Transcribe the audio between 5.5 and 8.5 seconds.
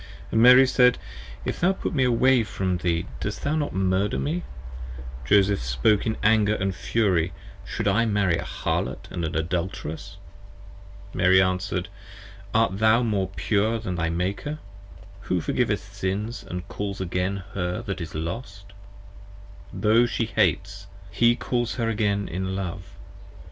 spoke in anger & fury, Should I Marry a